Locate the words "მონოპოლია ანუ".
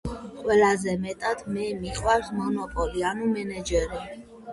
2.39-3.29